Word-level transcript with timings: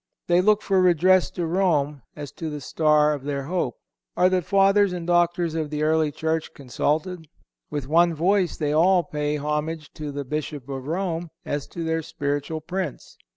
They 0.25 0.41
look 0.41 0.63
for 0.63 0.81
redress 0.81 1.29
to 1.29 1.45
Rome, 1.45 2.01
as 2.15 2.31
to 2.31 2.49
the 2.49 2.59
star 2.59 3.13
of 3.13 3.23
their 3.23 3.43
hope. 3.43 3.75
Are 4.17 4.29
the 4.29 4.41
Fathers 4.41 4.93
and 4.93 5.05
Doctors 5.05 5.53
of 5.53 5.69
the 5.69 5.83
early 5.83 6.11
Church 6.11 6.51
consulted? 6.55 7.27
With 7.69 7.87
one 7.87 8.15
voice 8.15 8.57
they 8.57 8.73
all 8.73 9.03
pay 9.03 9.35
homage 9.35 9.93
to 9.93 10.11
the 10.11 10.25
Bishop 10.25 10.67
of 10.69 10.87
Rome 10.87 11.29
as 11.45 11.67
to 11.67 11.83
their 11.83 12.01
spiritual 12.01 12.61
Prince. 12.61 13.15